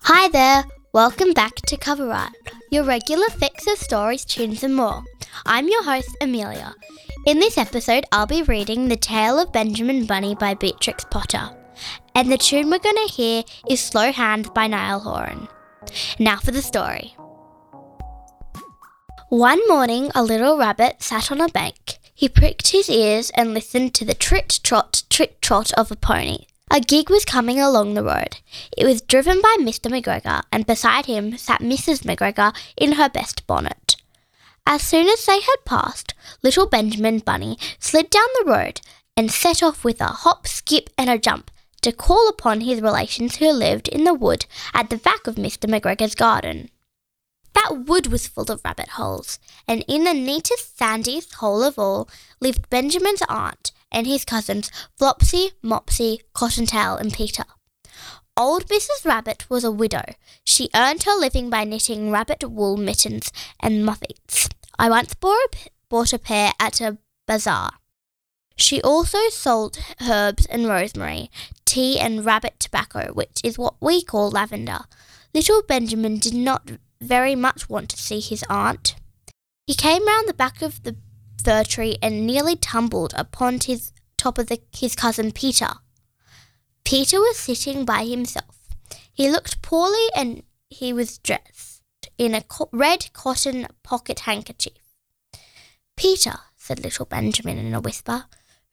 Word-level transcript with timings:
Hi 0.00 0.28
there, 0.28 0.64
welcome 0.92 1.32
back 1.32 1.54
to 1.66 1.76
Cover 1.76 2.10
Art, 2.10 2.32
your 2.70 2.84
regular 2.84 3.28
fix 3.28 3.66
of 3.66 3.78
stories, 3.78 4.24
tunes, 4.24 4.64
and 4.64 4.74
more. 4.74 5.04
I'm 5.44 5.68
your 5.68 5.84
host, 5.84 6.08
Amelia. 6.20 6.74
In 7.26 7.38
this 7.38 7.58
episode, 7.58 8.04
I'll 8.10 8.26
be 8.26 8.42
reading 8.42 8.88
The 8.88 8.96
Tale 8.96 9.38
of 9.38 9.52
Benjamin 9.52 10.06
Bunny 10.06 10.34
by 10.34 10.54
Beatrix 10.54 11.04
Potter, 11.04 11.50
and 12.14 12.30
the 12.30 12.38
tune 12.38 12.70
we're 12.70 12.78
going 12.78 12.96
to 13.06 13.12
hear 13.12 13.44
is 13.68 13.80
Slow 13.80 14.10
Hand 14.10 14.52
by 14.54 14.66
Niall 14.66 15.00
Horan. 15.00 15.48
Now 16.18 16.38
for 16.38 16.50
the 16.50 16.62
story. 16.62 17.14
One 19.28 19.66
morning, 19.66 20.12
a 20.14 20.22
little 20.22 20.56
rabbit 20.56 21.02
sat 21.02 21.32
on 21.32 21.40
a 21.40 21.48
bank. 21.48 21.98
He 22.14 22.28
pricked 22.28 22.70
his 22.70 22.88
ears 22.88 23.30
and 23.30 23.52
listened 23.52 23.92
to 23.94 24.04
the 24.04 24.14
trit 24.14 24.60
trot, 24.62 25.02
trit 25.10 25.42
trot 25.42 25.72
of 25.72 25.90
a 25.90 25.96
pony. 25.96 26.46
A 26.70 26.78
gig 26.78 27.10
was 27.10 27.24
coming 27.24 27.60
along 27.60 27.94
the 27.94 28.04
road. 28.04 28.36
It 28.76 28.84
was 28.84 29.02
driven 29.02 29.42
by 29.42 29.56
Mr. 29.58 29.90
McGregor, 29.90 30.44
and 30.52 30.64
beside 30.64 31.06
him 31.06 31.36
sat 31.36 31.60
Mrs. 31.60 32.04
McGregor 32.04 32.56
in 32.76 32.92
her 32.92 33.08
best 33.08 33.44
bonnet. 33.48 33.96
As 34.64 34.82
soon 34.82 35.08
as 35.08 35.26
they 35.26 35.40
had 35.40 35.64
passed, 35.64 36.14
little 36.44 36.66
Benjamin 36.66 37.18
Bunny 37.18 37.58
slid 37.80 38.10
down 38.10 38.28
the 38.38 38.48
road 38.48 38.80
and 39.16 39.32
set 39.32 39.60
off 39.60 39.82
with 39.82 40.00
a 40.00 40.06
hop, 40.22 40.46
skip, 40.46 40.88
and 40.96 41.10
a 41.10 41.18
jump 41.18 41.50
to 41.82 41.90
call 41.90 42.28
upon 42.28 42.60
his 42.60 42.80
relations 42.80 43.36
who 43.36 43.50
lived 43.50 43.88
in 43.88 44.04
the 44.04 44.14
wood 44.14 44.46
at 44.72 44.88
the 44.88 44.96
back 44.98 45.26
of 45.26 45.34
Mr. 45.34 45.68
McGregor's 45.68 46.14
garden. 46.14 46.70
That 47.56 47.86
wood 47.86 48.08
was 48.08 48.26
full 48.26 48.52
of 48.52 48.60
rabbit 48.66 48.90
holes, 48.90 49.38
and 49.66 49.82
in 49.88 50.04
the 50.04 50.12
neatest, 50.12 50.76
sandiest 50.76 51.36
hole 51.36 51.62
of 51.62 51.78
all 51.78 52.06
lived 52.38 52.68
Benjamin's 52.68 53.22
aunt 53.30 53.72
and 53.90 54.06
his 54.06 54.26
cousins 54.26 54.70
Flopsy, 54.98 55.52
Mopsy, 55.64 56.20
Cottontail, 56.34 56.96
and 56.96 57.14
Peter. 57.14 57.44
Old 58.36 58.66
Mrs. 58.66 59.06
Rabbit 59.06 59.48
was 59.48 59.64
a 59.64 59.70
widow. 59.70 60.04
She 60.44 60.68
earned 60.74 61.04
her 61.04 61.18
living 61.18 61.48
by 61.48 61.64
knitting 61.64 62.10
rabbit 62.10 62.44
wool 62.44 62.76
mittens 62.76 63.32
and 63.58 63.86
muffets. 63.86 64.50
I 64.78 64.90
once 64.90 65.14
bought 65.14 66.12
a 66.12 66.18
pair 66.18 66.52
at 66.60 66.82
a 66.82 66.98
bazaar. 67.26 67.70
She 68.56 68.82
also 68.82 69.30
sold 69.30 69.78
herbs 70.06 70.44
and 70.44 70.68
rosemary, 70.68 71.30
tea 71.64 71.98
and 71.98 72.22
rabbit 72.22 72.60
tobacco, 72.60 73.14
which 73.14 73.40
is 73.42 73.56
what 73.56 73.76
we 73.80 74.02
call 74.02 74.30
lavender. 74.30 74.80
Little 75.32 75.62
Benjamin 75.62 76.18
did 76.18 76.34
not 76.34 76.70
very 77.00 77.34
much 77.34 77.68
want 77.68 77.88
to 77.90 77.96
see 77.96 78.20
his 78.20 78.44
aunt. 78.48 78.96
He 79.66 79.74
came 79.74 80.06
round 80.06 80.28
the 80.28 80.34
back 80.34 80.62
of 80.62 80.82
the 80.82 80.96
fir 81.42 81.64
tree 81.64 81.96
and 82.02 82.26
nearly 82.26 82.56
tumbled 82.56 83.12
upon 83.16 83.60
his 83.60 83.92
top 84.16 84.38
of 84.38 84.46
the, 84.46 84.60
his 84.72 84.94
cousin 84.94 85.32
Peter. 85.32 85.68
Peter 86.84 87.20
was 87.20 87.36
sitting 87.36 87.84
by 87.84 88.04
himself. 88.04 88.56
He 89.12 89.30
looked 89.30 89.62
poorly 89.62 90.06
and 90.16 90.42
he 90.70 90.92
was 90.92 91.18
dressed 91.18 91.82
in 92.18 92.34
a 92.34 92.42
co- 92.42 92.68
red 92.72 93.12
cotton 93.12 93.66
pocket 93.82 94.20
handkerchief. 94.20 94.74
Peter, 95.96 96.34
said 96.56 96.82
little 96.82 97.06
Benjamin 97.06 97.58
in 97.58 97.74
a 97.74 97.80
whisper, 97.80 98.26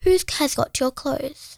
who 0.03 0.17
has 0.37 0.55
got 0.55 0.79
your 0.79 0.91
clothes? 0.91 1.57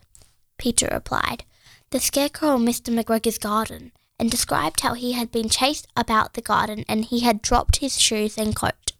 Peter 0.57 0.87
replied, 0.91 1.43
The 1.89 1.99
scarecrow 1.99 2.55
in 2.55 2.61
Mr. 2.63 2.93
McGregor's 2.93 3.37
garden, 3.37 3.91
and 4.19 4.31
described 4.31 4.81
how 4.81 4.93
he 4.93 5.13
had 5.13 5.31
been 5.31 5.49
chased 5.49 5.87
about 5.95 6.33
the 6.33 6.41
garden 6.41 6.85
and 6.87 7.05
he 7.05 7.21
had 7.21 7.41
dropped 7.41 7.77
his 7.77 7.99
shoes 7.99 8.37
and 8.37 8.55
coat. 8.55 8.93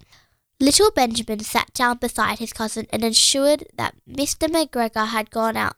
Little 0.59 0.91
Benjamin 0.91 1.41
sat 1.41 1.73
down 1.73 1.97
beside 1.97 2.39
his 2.39 2.53
cousin 2.53 2.88
and 2.91 3.03
assured 3.03 3.66
that 3.75 3.95
Mr. 4.09 4.47
McGregor 4.47 5.07
had 5.07 5.30
gone 5.30 5.57
out 5.57 5.75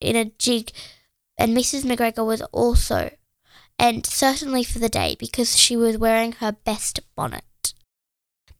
in 0.00 0.16
a 0.16 0.26
jig 0.38 0.72
and 1.38 1.56
Mrs. 1.56 1.82
McGregor 1.82 2.26
was 2.26 2.40
also, 2.52 3.10
and 3.78 4.06
certainly 4.06 4.64
for 4.64 4.78
the 4.78 4.88
day 4.88 5.16
because 5.18 5.58
she 5.58 5.76
was 5.76 5.98
wearing 5.98 6.32
her 6.32 6.52
best 6.52 7.00
bonnet. 7.14 7.44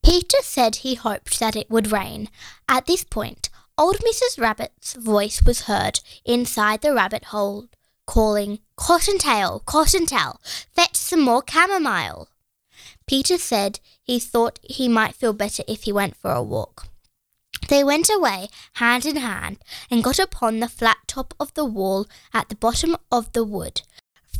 Peter 0.04 0.38
said 0.42 0.76
he 0.76 0.94
hoped 0.94 1.40
that 1.40 1.56
it 1.56 1.70
would 1.70 1.90
rain. 1.90 2.28
At 2.68 2.86
this 2.86 3.02
point, 3.02 3.48
old 3.78 3.96
Mrs. 3.98 4.38
Rabbit's 4.38 4.94
voice 4.94 5.42
was 5.42 5.62
heard 5.62 6.00
inside 6.24 6.82
the 6.82 6.94
rabbit 6.94 7.24
hole, 7.26 7.68
calling, 8.06 8.60
Cottontail, 8.76 9.62
Cottontail, 9.66 10.40
fetch 10.74 10.96
some 10.96 11.20
more 11.20 11.42
chamomile. 11.48 12.28
Peter 13.06 13.38
said 13.38 13.80
he 14.02 14.18
thought 14.18 14.58
he 14.62 14.88
might 14.88 15.14
feel 15.14 15.32
better 15.32 15.62
if 15.68 15.84
he 15.84 15.92
went 15.92 16.16
for 16.16 16.30
a 16.32 16.42
walk. 16.42 16.88
They 17.68 17.82
went 17.82 18.08
away 18.10 18.48
hand 18.74 19.06
in 19.06 19.16
hand 19.16 19.58
and 19.90 20.04
got 20.04 20.18
upon 20.18 20.60
the 20.60 20.68
flat 20.68 20.98
top 21.06 21.34
of 21.40 21.54
the 21.54 21.64
wall 21.64 22.06
at 22.32 22.48
the 22.48 22.54
bottom 22.54 22.96
of 23.10 23.32
the 23.32 23.44
wood. 23.44 23.82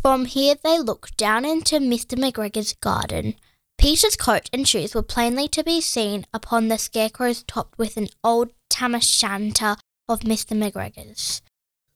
From 0.03 0.27
here 0.27 0.54
they 0.62 0.78
looked 0.78 1.16
down 1.16 1.44
into 1.44 1.77
Mr. 1.78 2.16
McGregor's 2.19 2.75
garden. 2.75 3.34
Peter's 3.78 4.16
coat 4.16 4.48
and 4.53 4.66
shoes 4.66 4.94
were 4.94 5.03
plainly 5.03 5.48
to 5.48 5.65
be 5.65 5.81
seen 5.81 6.27
upon 6.33 6.69
the 6.69 6.78
scarecrows 6.78 7.43
topped 7.43 7.78
with 7.78 7.97
an 7.97 8.09
old 8.22 8.50
tam 8.69 8.94
o' 8.94 9.00
shanter 9.00 9.77
of 10.09 10.21
Mr. 10.21 10.56
McGregor's. 10.56 11.43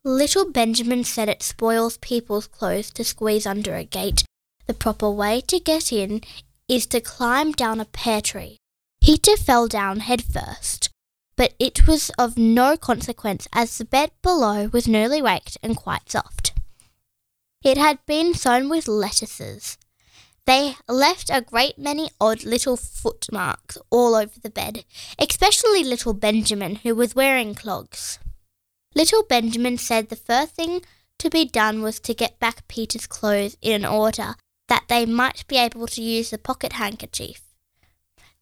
Little 0.05 0.51
Benjamin 0.51 1.05
said 1.05 1.29
it 1.29 1.43
spoils 1.43 1.99
people's 1.99 2.47
clothes 2.47 2.91
to 2.93 3.05
squeeze 3.05 3.45
under 3.45 3.75
a 3.75 3.85
gate. 3.85 4.25
The 4.67 4.73
proper 4.73 5.11
way 5.11 5.43
to 5.43 5.61
get 5.61 5.93
in 5.93 6.23
is 6.67 6.87
to 6.87 7.03
climb 7.03 7.53
down 7.53 7.81
a 7.81 7.85
pear 7.85 8.23
tree. 8.23 8.57
Peter 9.03 9.37
fell 9.37 9.69
down 9.69 10.01
head 10.01 10.25
first, 10.25 10.89
but 11.37 11.53
it 11.59 11.87
was 11.87 12.11
of 12.19 12.39
no 12.39 12.79
consequence 12.79 13.47
as 13.53 13.77
the 13.77 13.85
bed 13.85 14.11
below 14.23 14.69
was 14.73 14.89
newly 14.89 15.21
raked 15.21 15.59
and 15.63 15.77
quite 15.77 16.11
soft. 16.11 16.55
It 17.63 17.77
had 17.77 17.99
been 18.07 18.33
sown 18.33 18.71
with 18.71 18.89
lettuces. 18.89 19.77
They 20.47 20.77
left 20.89 21.29
a 21.29 21.43
great 21.43 21.77
many 21.77 22.09
odd 22.19 22.43
little 22.45 22.79
footmarks 22.79 23.77
all 23.91 24.15
over 24.15 24.41
the 24.41 24.49
bed, 24.49 24.87
especially 25.19 25.85
little 25.85 26.15
Benjamin, 26.15 26.77
who 26.77 26.95
was 26.95 27.15
wearing 27.15 27.55
clogs. 27.55 28.19
Little 28.95 29.23
Benjamin 29.23 29.79
said 29.79 30.09
the 30.09 30.17
first 30.17 30.55
thing 30.55 30.83
to 31.19 31.31
be 31.31 31.45
done 31.45 31.83
was 31.83 32.01
to 32.01 32.15
get 32.15 32.41
back 32.41 32.67
Peter's 32.67 33.07
clothes 33.07 33.57
in 33.63 33.85
order 33.85 34.35
that 34.69 34.85
they 34.89 35.07
might 35.07 35.47
be 35.47 35.57
able 35.57 35.87
to 35.87 36.03
use 36.03 36.31
the 36.31 36.39
pocket 36.39 36.73
handkerchief. 36.73 37.43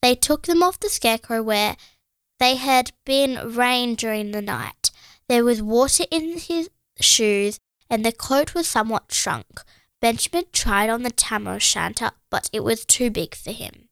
They 0.01 0.15
took 0.15 0.47
them 0.47 0.63
off 0.63 0.81
the 0.81 0.89
scarecrow 0.89 1.43
where 1.43 1.77
they 2.39 2.57
had 2.57 2.93
been 3.05 3.55
rained 3.55 3.99
during 3.99 4.31
the 4.31 4.41
night. 4.43 4.91
There 5.29 5.45
was 5.45 5.61
water 5.61 6.05
in 6.11 6.39
his 6.39 6.71
shoes, 7.01 7.59
and 7.91 8.05
the 8.05 8.13
coat 8.13 8.55
was 8.55 8.67
somewhat 8.67 9.13
shrunk. 9.13 9.63
Benjamin 10.01 10.45
tried 10.53 10.89
on 10.89 11.03
the 11.03 11.11
tam 11.11 11.47
o' 11.47 11.59
shanter, 11.59 12.13
but 12.31 12.49
it 12.53 12.61
was 12.61 12.85
too 12.85 13.11
big 13.11 13.35
for 13.35 13.51
him. 13.51 13.89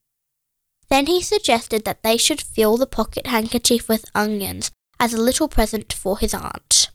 Then 0.89 1.07
he 1.07 1.21
suggested 1.21 1.85
that 1.85 2.03
they 2.03 2.17
should 2.17 2.41
fill 2.41 2.77
the 2.77 2.87
pocket 2.87 3.27
handkerchief 3.27 3.89
with 3.89 4.05
onions 4.15 4.71
as 4.99 5.13
a 5.13 5.21
little 5.21 5.49
present 5.49 5.93
for 5.93 6.19
his 6.19 6.35
aunt. 6.35 6.91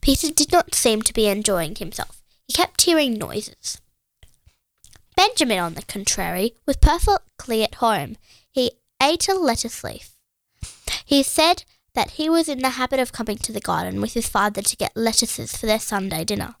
Peter 0.00 0.30
did 0.30 0.52
not 0.52 0.74
seem 0.74 1.02
to 1.02 1.12
be 1.12 1.26
enjoying 1.26 1.74
himself. 1.74 2.22
He 2.46 2.52
kept 2.52 2.82
hearing 2.82 3.14
noises. 3.14 3.80
Benjamin, 5.16 5.58
on 5.58 5.74
the 5.74 5.82
contrary, 5.82 6.54
was 6.66 6.76
perfectly 6.76 7.62
at 7.62 7.76
home. 7.76 8.16
He 8.50 8.72
ate 9.02 9.28
a 9.28 9.34
lettuce 9.34 9.82
leaf. 9.84 10.14
He 11.04 11.22
said 11.22 11.64
that 11.94 12.12
he 12.12 12.28
was 12.28 12.48
in 12.48 12.58
the 12.58 12.70
habit 12.70 13.00
of 13.00 13.12
coming 13.12 13.38
to 13.38 13.52
the 13.52 13.60
garden 13.60 14.00
with 14.00 14.14
his 14.14 14.28
father 14.28 14.62
to 14.62 14.76
get 14.76 14.96
lettuces 14.96 15.56
for 15.56 15.66
their 15.66 15.78
Sunday 15.78 16.24
dinner. 16.24 16.56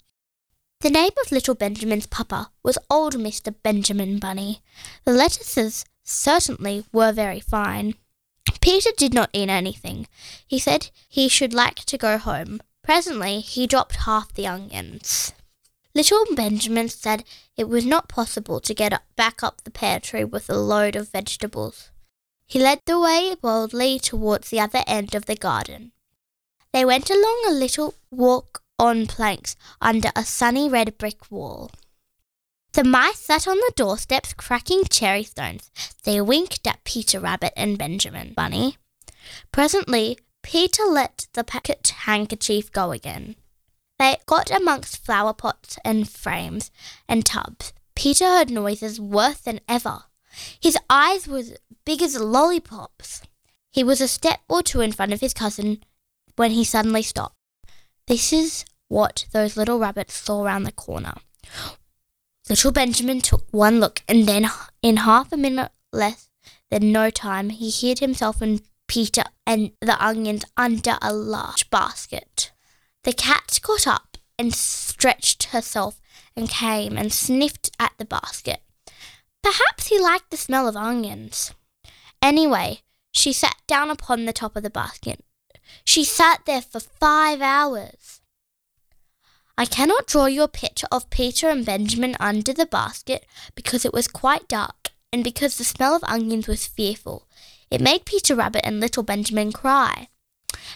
The 0.80 0.90
name 0.90 1.12
of 1.24 1.32
little 1.32 1.54
Benjamin's 1.54 2.06
papa 2.06 2.50
was 2.62 2.78
old 2.90 3.14
Mr. 3.14 3.54
Benjamin 3.62 4.18
Bunny. 4.18 4.62
The 5.04 5.12
lettuces 5.12 5.84
certainly 6.04 6.84
were 6.92 7.12
very 7.12 7.40
fine. 7.40 7.94
Peter 8.60 8.90
did 8.96 9.14
not 9.14 9.30
eat 9.32 9.48
anything. 9.48 10.06
He 10.46 10.58
said 10.58 10.90
he 11.08 11.28
should 11.28 11.54
like 11.54 11.76
to 11.86 11.98
go 11.98 12.18
home. 12.18 12.60
Presently 12.82 13.40
he 13.40 13.66
dropped 13.66 13.96
half 13.96 14.32
the 14.32 14.46
onions. 14.46 15.32
Little 15.94 16.24
Benjamin 16.34 16.88
said 16.88 17.24
it 17.56 17.68
was 17.68 17.86
not 17.86 18.08
possible 18.08 18.60
to 18.60 18.74
get 18.74 19.00
back 19.16 19.42
up 19.42 19.62
the 19.62 19.70
pear 19.70 20.00
tree 20.00 20.24
with 20.24 20.50
a 20.50 20.56
load 20.56 20.96
of 20.96 21.12
vegetables. 21.12 21.90
He 22.46 22.58
led 22.58 22.80
the 22.84 22.98
way 22.98 23.34
boldly 23.40 23.98
towards 23.98 24.50
the 24.50 24.60
other 24.60 24.82
end 24.86 25.14
of 25.14 25.26
the 25.26 25.36
garden. 25.36 25.92
They 26.72 26.84
went 26.84 27.10
along 27.10 27.44
a 27.46 27.52
little 27.52 27.94
walk 28.10 28.62
on 28.78 29.06
planks 29.06 29.56
under 29.80 30.10
a 30.16 30.24
sunny 30.24 30.68
red 30.68 30.98
brick 30.98 31.30
wall. 31.30 31.70
The 32.74 32.82
mice 32.82 33.20
sat 33.20 33.46
on 33.46 33.56
the 33.56 33.72
doorsteps 33.76 34.32
cracking 34.32 34.82
cherry 34.90 35.22
stones. 35.22 35.70
They 36.02 36.20
winked 36.20 36.66
at 36.66 36.82
Peter 36.82 37.20
Rabbit 37.20 37.52
and 37.56 37.78
Benjamin 37.78 38.32
Bunny. 38.34 38.78
Presently, 39.52 40.18
Peter 40.42 40.82
let 40.82 41.28
the 41.34 41.44
pocket 41.44 41.86
handkerchief 42.06 42.72
go 42.72 42.90
again. 42.90 43.36
They 44.00 44.16
got 44.26 44.50
amongst 44.50 45.04
flower 45.04 45.32
pots 45.32 45.78
and 45.84 46.10
frames 46.10 46.72
and 47.08 47.24
tubs. 47.24 47.72
Peter 47.94 48.24
heard 48.24 48.50
noises 48.50 49.00
worse 49.00 49.38
than 49.38 49.60
ever. 49.68 50.06
His 50.60 50.76
eyes 50.90 51.28
were 51.28 51.44
big 51.84 52.02
as 52.02 52.18
lollipops. 52.18 53.22
He 53.70 53.84
was 53.84 54.00
a 54.00 54.08
step 54.08 54.40
or 54.48 54.64
two 54.64 54.80
in 54.80 54.90
front 54.90 55.12
of 55.12 55.20
his 55.20 55.32
cousin 55.32 55.84
when 56.34 56.50
he 56.50 56.64
suddenly 56.64 57.02
stopped. 57.02 57.36
This 58.08 58.32
is 58.32 58.64
what 58.88 59.26
those 59.32 59.56
little 59.56 59.78
rabbits 59.78 60.14
saw 60.14 60.42
round 60.42 60.66
the 60.66 60.72
corner. 60.72 61.14
Little 62.48 62.72
Benjamin 62.72 63.20
took 63.20 63.46
one 63.50 63.80
look, 63.80 64.02
and 64.06 64.26
then, 64.26 64.50
in 64.82 64.98
half 64.98 65.32
a 65.32 65.36
minute 65.36 65.72
less 65.92 66.28
than 66.70 66.92
no 66.92 67.08
time, 67.08 67.48
he 67.48 67.70
hid 67.70 68.00
himself 68.00 68.42
and 68.42 68.60
Peter 68.86 69.24
and 69.46 69.72
the 69.80 70.02
onions 70.04 70.44
under 70.56 70.98
a 71.00 71.12
large 71.12 71.70
basket. 71.70 72.52
The 73.04 73.14
cat 73.14 73.58
got 73.62 73.86
up 73.86 74.18
and 74.38 74.54
stretched 74.54 75.44
herself 75.44 76.00
and 76.36 76.50
came 76.50 76.98
and 76.98 77.12
sniffed 77.12 77.70
at 77.78 77.92
the 77.96 78.04
basket. 78.04 78.60
Perhaps 79.42 79.86
he 79.86 79.98
liked 79.98 80.30
the 80.30 80.36
smell 80.36 80.68
of 80.68 80.76
onions. 80.76 81.52
Anyway, 82.20 82.80
she 83.12 83.32
sat 83.32 83.56
down 83.66 83.90
upon 83.90 84.24
the 84.24 84.32
top 84.32 84.56
of 84.56 84.62
the 84.62 84.70
basket. 84.70 85.24
She 85.84 86.04
sat 86.04 86.42
there 86.46 86.62
for 86.62 86.80
five 86.80 87.40
hours. 87.40 88.20
I 89.56 89.66
cannot 89.66 90.06
draw 90.06 90.26
you 90.26 90.42
a 90.42 90.48
picture 90.48 90.88
of 90.90 91.10
Peter 91.10 91.48
and 91.48 91.64
Benjamin 91.64 92.16
under 92.18 92.52
the 92.52 92.66
basket 92.66 93.24
because 93.54 93.84
it 93.84 93.92
was 93.92 94.08
quite 94.08 94.48
dark 94.48 94.90
and 95.12 95.22
because 95.22 95.56
the 95.56 95.64
smell 95.64 95.94
of 95.94 96.02
onions 96.04 96.48
was 96.48 96.66
fearful. 96.66 97.28
It 97.70 97.80
made 97.80 98.04
Peter 98.04 98.34
Rabbit 98.34 98.66
and 98.66 98.80
little 98.80 99.04
Benjamin 99.04 99.52
cry. 99.52 100.08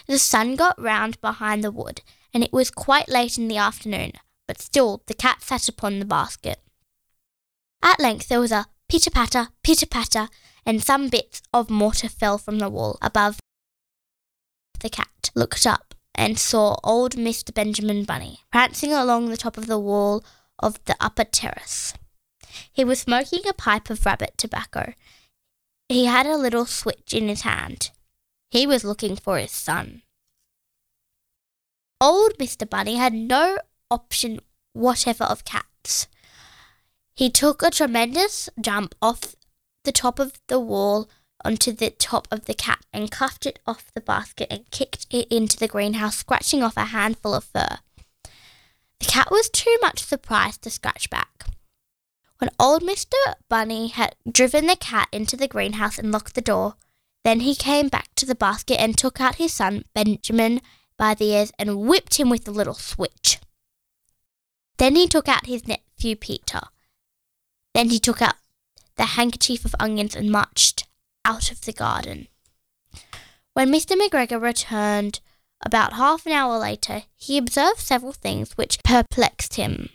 The 0.07 0.17
sun 0.17 0.55
got 0.55 0.81
round 0.81 1.19
behind 1.19 1.61
the 1.61 1.71
wood, 1.71 2.01
and 2.33 2.41
it 2.43 2.53
was 2.53 2.71
quite 2.71 3.09
late 3.09 3.37
in 3.37 3.49
the 3.49 3.57
afternoon, 3.57 4.13
but 4.47 4.61
still 4.61 5.03
the 5.07 5.13
cat 5.13 5.43
sat 5.43 5.67
upon 5.67 5.99
the 5.99 6.05
basket. 6.05 6.61
At 7.83 7.99
length 7.99 8.29
there 8.29 8.39
was 8.39 8.51
a 8.51 8.67
pitter 8.87 9.11
patter, 9.11 9.49
pitter 9.61 9.85
patter, 9.85 10.29
and 10.65 10.81
some 10.81 11.09
bits 11.09 11.41
of 11.53 11.69
mortar 11.69 12.09
fell 12.09 12.37
from 12.37 12.59
the 12.59 12.69
wall 12.69 12.97
above. 13.01 13.39
The 14.79 14.89
cat 14.89 15.31
looked 15.35 15.67
up 15.67 15.95
and 16.15 16.37
saw 16.37 16.77
old 16.83 17.15
Mr. 17.15 17.53
Benjamin 17.53 18.03
Bunny 18.03 18.39
prancing 18.51 18.93
along 18.93 19.29
the 19.29 19.37
top 19.37 19.57
of 19.57 19.67
the 19.67 19.79
wall 19.79 20.23
of 20.59 20.83
the 20.85 20.95
upper 20.99 21.23
terrace. 21.23 21.93
He 22.71 22.83
was 22.83 22.99
smoking 22.99 23.47
a 23.47 23.53
pipe 23.53 23.89
of 23.89 24.05
rabbit 24.05 24.33
tobacco. 24.37 24.93
He 25.87 26.05
had 26.05 26.25
a 26.25 26.37
little 26.37 26.65
switch 26.65 27.13
in 27.13 27.27
his 27.27 27.41
hand. 27.41 27.91
He 28.51 28.65
was 28.65 28.83
looking 28.83 29.15
for 29.15 29.37
his 29.37 29.51
son. 29.51 30.03
Old 32.01 32.37
Mr. 32.37 32.69
Bunny 32.69 32.95
had 32.95 33.13
no 33.13 33.59
option 33.91 34.39
whatever 34.73 35.25
of 35.25 35.45
cats. 35.45 36.07
He 37.15 37.29
took 37.29 37.61
a 37.61 37.69
tremendous 37.69 38.49
jump 38.61 38.95
off 39.01 39.35
the 39.83 39.91
top 39.91 40.19
of 40.19 40.33
the 40.47 40.59
wall 40.59 41.09
onto 41.43 41.71
the 41.71 41.89
top 41.89 42.27
of 42.31 42.45
the 42.45 42.53
cat 42.53 42.79
and 42.93 43.11
cuffed 43.11 43.45
it 43.45 43.59
off 43.65 43.91
the 43.93 44.01
basket 44.01 44.47
and 44.49 44.69
kicked 44.71 45.05
it 45.09 45.27
into 45.29 45.57
the 45.57 45.67
greenhouse, 45.67 46.17
scratching 46.17 46.63
off 46.63 46.77
a 46.77 46.85
handful 46.85 47.33
of 47.33 47.43
fur. 47.43 47.79
The 48.23 49.05
cat 49.05 49.29
was 49.31 49.49
too 49.49 49.77
much 49.81 50.03
surprised 50.03 50.61
to 50.63 50.69
scratch 50.69 51.09
back. 51.09 51.45
When 52.37 52.49
old 52.59 52.83
Mr. 52.83 53.13
Bunny 53.49 53.87
had 53.87 54.15
driven 54.29 54.67
the 54.67 54.75
cat 54.75 55.07
into 55.11 55.35
the 55.35 55.47
greenhouse 55.47 55.97
and 55.97 56.11
locked 56.11 56.35
the 56.35 56.41
door, 56.41 56.75
then 57.23 57.41
he 57.41 57.55
came 57.55 57.89
back 57.89 58.09
to 58.15 58.25
the 58.25 58.35
basket 58.35 58.79
and 58.79 58.97
took 58.97 59.19
out 59.19 59.35
his 59.35 59.53
son 59.53 59.83
Benjamin 59.93 60.61
by 60.97 61.13
the 61.13 61.31
ears 61.31 61.51
and 61.59 61.79
whipped 61.79 62.19
him 62.19 62.29
with 62.29 62.47
a 62.47 62.51
little 62.51 62.73
switch. 62.73 63.39
Then 64.77 64.95
he 64.95 65.07
took 65.07 65.27
out 65.27 65.45
his 65.45 65.67
nephew 65.67 66.15
Peter 66.15 66.61
then 67.73 67.89
he 67.89 67.99
took 67.99 68.21
out 68.21 68.35
the 68.97 69.15
handkerchief 69.15 69.63
of 69.65 69.75
onions 69.79 70.15
and 70.15 70.29
marched 70.29 70.85
out 71.29 71.51
of 71.51 71.61
the 71.61 71.73
garden. 71.73 72.27
When 73.53 73.71
Mr. 73.71 73.95
McGregor 73.95 74.41
returned 74.41 75.19
about 75.63 75.93
half 75.93 76.25
an 76.25 76.31
hour 76.31 76.57
later, 76.57 77.03
he 77.15 77.37
observed 77.37 77.79
several 77.79 78.13
things 78.13 78.57
which 78.57 78.83
perplexed 78.83 79.55
him. 79.55 79.89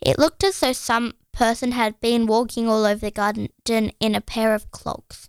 It 0.00 0.18
looked 0.18 0.42
as 0.42 0.60
though 0.60 0.72
some 0.72 1.14
person 1.32 1.72
had 1.72 2.00
been 2.00 2.26
walking 2.26 2.68
all 2.68 2.84
over 2.86 3.00
the 3.00 3.10
garden 3.10 3.48
in 4.00 4.14
a 4.14 4.20
pair 4.20 4.54
of 4.54 4.70
clogs. 4.70 5.28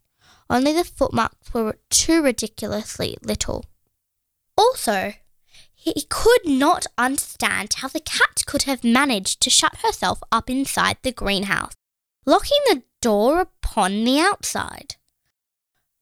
Only 0.49 0.73
the 0.73 0.83
footmarks 0.83 1.53
were 1.53 1.77
too 1.89 2.21
ridiculously 2.21 3.17
little. 3.21 3.65
Also, 4.57 5.13
he 5.73 6.05
could 6.09 6.45
not 6.45 6.85
understand 6.97 7.73
how 7.75 7.89
the 7.89 7.99
cat 7.99 8.43
could 8.45 8.63
have 8.63 8.83
managed 8.83 9.41
to 9.41 9.49
shut 9.49 9.77
herself 9.77 10.21
up 10.31 10.49
inside 10.49 10.97
the 11.01 11.11
greenhouse, 11.11 11.73
locking 12.25 12.61
the 12.69 12.83
door 13.01 13.41
upon 13.41 14.05
the 14.05 14.19
outside. 14.19 14.95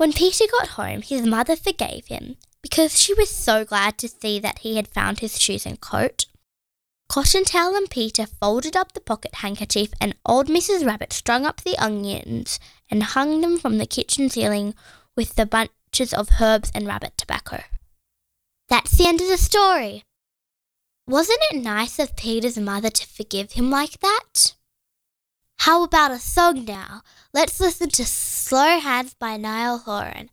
When 0.01 0.13
Peter 0.13 0.45
got 0.51 0.69
home, 0.69 1.03
his 1.03 1.27
mother 1.27 1.56
forgave 1.56 2.07
him 2.07 2.38
because 2.63 3.00
she 3.00 3.13
was 3.13 3.30
so 3.30 3.63
glad 3.63 4.00
to 4.00 4.07
see 4.07 4.39
that 4.39 4.57
he 4.65 4.77
had 4.77 4.88
found 4.88 5.19
his 5.19 5.39
shoes 5.39 5.63
and 5.63 5.80
coat. 5.80 6.25
Cottontail 7.07 7.75
and 7.75 7.88
Peter 7.88 8.25
folded 8.25 8.75
up 8.75 8.94
the 8.94 9.00
pocket 9.00 9.36
handkerchief, 9.36 9.92
and 10.01 10.15
old 10.25 10.48
Mrs. 10.48 10.83
Rabbit 10.83 11.13
strung 11.13 11.45
up 11.45 11.62
the 11.62 11.77
onions 11.77 12.59
and 12.89 13.03
hung 13.03 13.42
them 13.42 13.59
from 13.59 13.77
the 13.77 13.86
kitchen 13.86 14.27
ceiling 14.27 14.74
with 15.15 15.36
the 15.36 15.45
bunches 15.45 16.15
of 16.15 16.30
herbs 16.42 16.71
and 16.74 16.88
rabbit 16.88 17.15
tobacco. 17.15 17.62
That's 18.69 18.97
the 18.97 19.06
end 19.06 19.21
of 19.21 19.27
the 19.27 19.38
story. 19.38 20.04
Wasn't 21.06 21.44
it 21.51 21.62
nice 21.62 22.00
of 22.00 22.15
Peter's 22.15 22.57
mother 22.57 22.89
to 22.89 23.07
forgive 23.07 23.51
him 23.51 23.69
like 23.69 24.00
that? 24.00 24.56
How 25.66 25.84
about 25.84 26.10
a 26.10 26.18
song 26.18 26.66
now? 26.66 27.04
Let's 27.36 27.60
listen 27.60 27.90
to 27.90 28.04
Slow 28.04 28.80
Hands 28.80 29.13
by 29.13 29.38
Niall 29.38 29.78
Horan. 29.78 30.31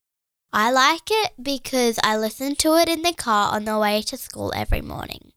I 0.55 0.73
like 0.73 1.11
it 1.11 1.33
because 1.43 1.99
I 2.03 2.17
listen 2.17 2.57
to 2.57 2.79
it 2.79 2.89
in 2.89 3.03
the 3.03 3.13
car 3.13 3.55
on 3.55 3.67
the 3.67 3.79
way 3.79 4.01
to 4.07 4.17
school 4.17 4.55
every 4.57 4.81
morning. 4.81 5.33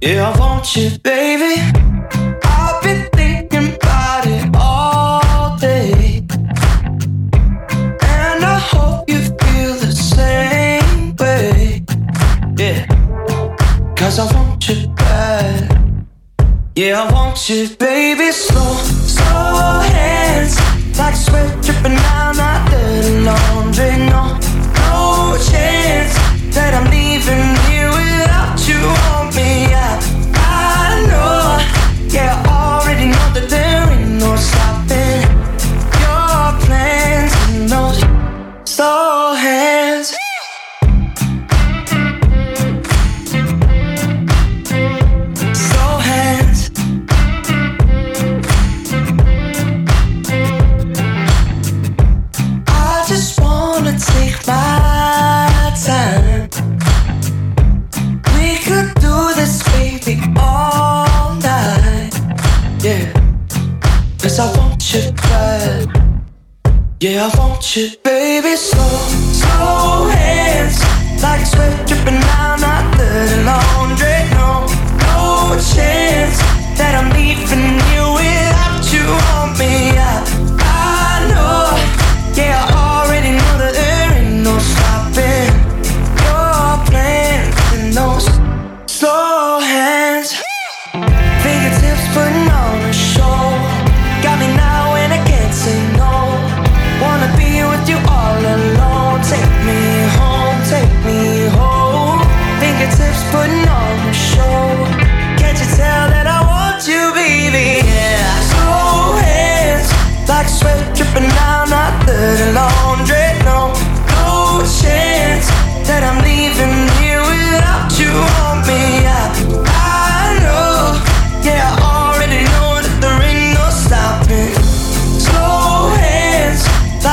Yeah, 0.00 0.30
I 0.30 0.38
want 0.38 0.76
you, 0.76 0.96
baby. 1.00 1.60
I've 2.44 2.82
been 2.84 3.08
thinking 3.14 3.74
about 3.74 4.26
it 4.26 4.48
all 4.54 5.56
day. 5.58 6.24
And 8.02 8.44
I 8.44 8.60
hope 8.60 9.10
you 9.10 9.18
feel 9.18 9.74
the 9.74 9.90
same 9.90 11.16
way. 11.16 11.84
Yeah. 12.56 12.86
Cause 13.96 14.20
I 14.20 14.32
want 14.36 14.68
you 14.68 14.86
bad. 14.94 16.06
Yeah, 16.76 17.02
I 17.02 17.12
want 17.12 17.48
you, 17.48 17.68
baby. 17.76 18.30
Slow, 18.30 18.67
Cause 64.20 64.40
I 64.40 64.56
want 64.58 64.92
you 64.92 65.12
bad. 65.12 65.86
Yeah, 67.00 67.30
I 67.32 67.38
want 67.38 67.76
you, 67.76 67.90
baby, 68.02 68.56
slow, 68.56 68.82
slow 69.32 70.08
hands. 70.08 70.82
Like 71.22 71.46
sweat 71.46 71.86
dripping 71.86 72.17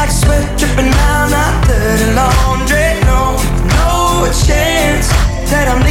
like 0.05 0.13
sweat 0.13 0.59
dripping 0.59 0.91
down 0.91 1.31
my 1.31 1.49
dirty 1.67 2.13
laundry. 2.13 2.93
No, 3.09 3.37
no 3.73 4.29
chance 4.45 5.09
that 5.49 5.65
I'm 5.67 5.84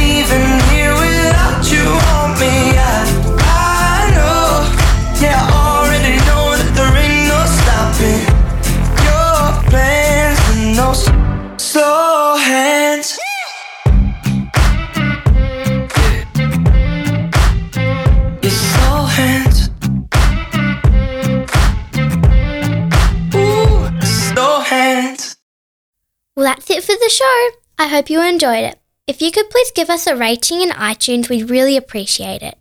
the 27.05 27.09
show. 27.11 27.49
I 27.77 27.87
hope 27.87 28.09
you 28.09 28.21
enjoyed 28.21 28.63
it. 28.63 28.79
If 29.05 29.21
you 29.21 29.31
could 29.31 29.51
please 29.51 29.71
give 29.71 29.91
us 29.91 30.07
a 30.07 30.15
rating 30.15 30.61
in 30.61 30.69
iTunes, 30.69 31.29
we'd 31.29 31.51
really 31.51 31.77
appreciate 31.77 32.41
it. 32.41 32.57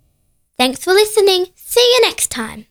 Thanks 0.59 0.85
for 0.85 0.93
listening. 0.93 1.47
See 1.55 1.81
you 1.81 2.01
next 2.03 2.31
time. 2.31 2.67